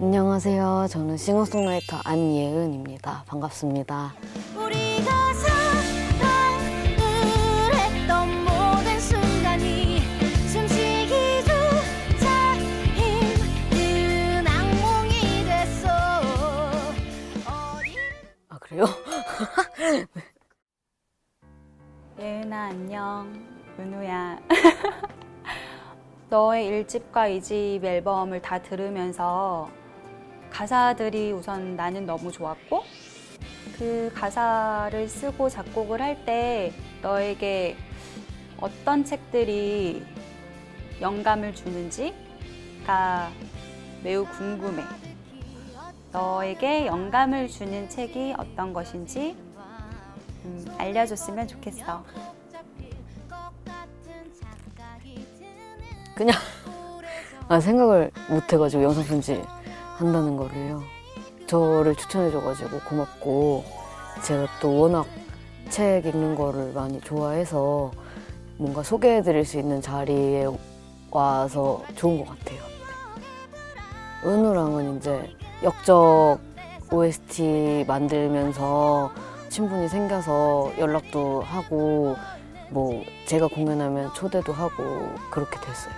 [0.00, 0.86] 안녕하세요.
[0.90, 3.24] 저는 싱어송라이터 안예은입니다.
[3.26, 4.14] 반갑습니다.
[4.56, 4.78] 어디
[18.48, 18.84] 아 그래요?
[22.20, 23.32] 예은아 안녕
[23.80, 24.38] 은우야
[26.30, 29.68] 너의 1집과 2집 앨범을 다 들으면서
[30.50, 32.82] 가사들이 우선 나는 너무 좋았고
[33.78, 37.76] 그 가사를 쓰고 작곡을 할 때 너에게
[38.60, 40.04] 어떤 책들이
[41.00, 43.30] 영감을 주는지가
[44.02, 44.82] 매우 궁금해.
[46.10, 49.36] 너에게 영감을 주는 책이 어떤 것인지
[50.44, 52.04] 음, 알려줬으면 좋겠어.
[56.16, 56.36] 그냥
[57.48, 59.40] 아, 생각을 못 해가지고 영상 편지
[59.98, 60.80] 한다는 거를요.
[61.48, 63.64] 저를 추천해줘가지고 고맙고
[64.22, 65.06] 제가 또 워낙
[65.70, 67.90] 책 읽는 거를 많이 좋아해서
[68.58, 70.46] 뭔가 소개해드릴 수 있는 자리에
[71.10, 72.60] 와서 좋은 것 같아요.
[74.22, 74.28] 네.
[74.28, 76.38] 은우랑은 이제 역적
[76.92, 79.10] OST 만들면서
[79.48, 82.16] 친분이 생겨서 연락도 하고
[82.70, 85.94] 뭐 제가 공연하면 초대도 하고 그렇게 됐어요.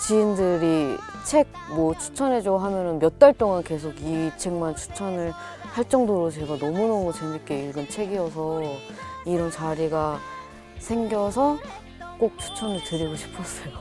[0.00, 6.56] 지인들이 책 뭐 추천해줘 하면은 몇 달 동안 계속 이 책만 추천을 할 정도로 제가
[6.56, 8.62] 너무너무 재밌게 읽은 책이어서
[9.26, 10.18] 이런 자리가
[10.78, 11.58] 생겨서
[12.18, 13.74] 꼭 추천을 드리고 싶었어요.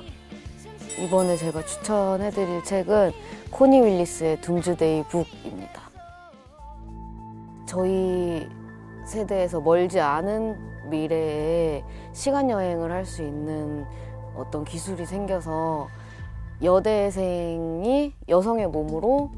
[0.97, 3.11] 이번에 제가 추천해드릴 책은
[3.51, 5.81] 코니 윌리스의 둠즈데이 북입니다.
[7.65, 8.49] 저희
[9.05, 13.85] 세대에서 멀지 않은 미래에 시간 여행을 할 수 있는
[14.35, 15.87] 어떤 기술이 생겨서
[16.63, 19.31] 여대생이 여성의 몸으로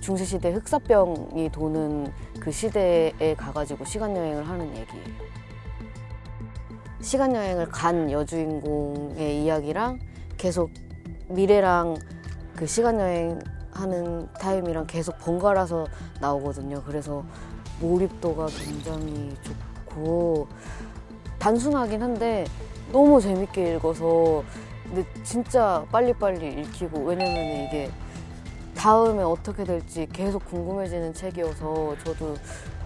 [0.00, 5.32] 중세시대 흑사병이 도는 그 시대에 가가지고 시간 여행을 하는 얘기예요.
[7.00, 10.00] 시간 여행을 간 여주인공의 이야기랑
[10.36, 10.70] 계속
[11.28, 11.96] 미래랑
[12.56, 13.38] 그 시간 여행
[13.72, 15.86] 하는 타임이랑 계속 번갈아서
[16.20, 16.82] 나오거든요.
[16.84, 17.24] 그래서
[17.80, 20.46] 몰입도가 굉장히 좋고
[21.38, 22.44] 단순하긴 한데
[22.92, 24.44] 너무 재밌게 읽어서
[24.92, 27.90] 근데 진짜 빨리빨리 읽히고 왜냐면 이게
[28.74, 32.34] 다음에 어떻게 될지 계속 궁금해지는 책이어서 저도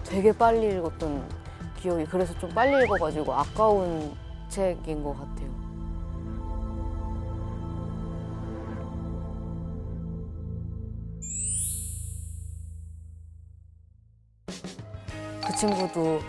[0.05, 1.27] 되게 빨리 읽었던
[1.75, 4.15] 기억이 그래서 좀 빨리 읽어가지고 아까운
[4.47, 5.47] 책인 것 같아요.
[15.45, 16.21] 그 친구도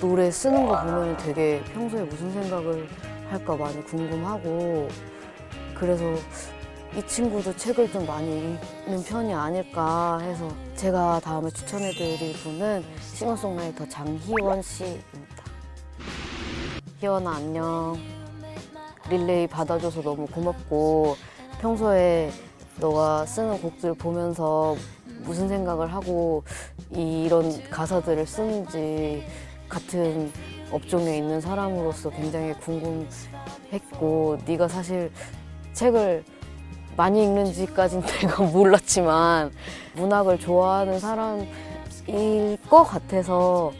[0.00, 2.88] 노래 쓰는 거 보면 되게 평소에 무슨 생각을
[3.34, 4.88] 할까 많이 궁금하고
[5.74, 6.04] 그래서
[6.96, 8.56] 이 친구도 책을 좀 많이
[8.86, 15.44] 읽는 편이 아닐까 해서 제가 다음에 추천해드릴 분은 싱어송라이터 장희원 씨입니다.
[17.00, 17.96] 희원아 안녕.
[19.10, 21.16] 릴레이 받아줘서 너무 고맙고
[21.60, 22.30] 평소에
[22.78, 24.76] 너가 쓰는 곡들 보면서
[25.24, 26.44] 무슨 생각을 하고
[26.90, 29.26] 이런 가사들을 쓰는지
[29.68, 30.30] 같은
[30.74, 35.12] 업종에 있는 사람으로서 굉장히 궁금했고 네가 사실
[35.72, 36.24] 책을
[36.96, 39.52] 많이 읽는지까지는 내가 몰랐지만
[39.94, 43.72] 문학을 좋아하는 사람일 것 같아서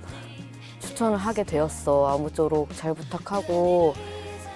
[0.79, 2.07] 추천을 하게 되었어.
[2.15, 3.95] 아무쪼록 잘 부탁하고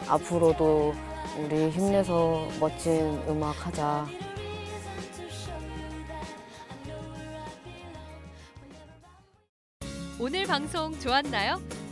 [0.07, 0.95] 앞으로도
[1.43, 4.07] 우리 힘내서 멋진 음악 하자.
[10.21, 11.61] 오늘 방송 좋았나요?